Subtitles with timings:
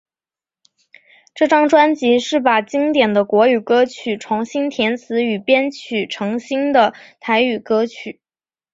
[1.35, 8.19] 这张专辑是把经典的国语歌曲重新填词与编曲成新的台语歌曲。